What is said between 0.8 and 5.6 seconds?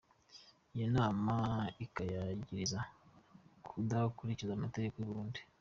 nama ikayagiriza kudakurikiza amategeko y'uburundi.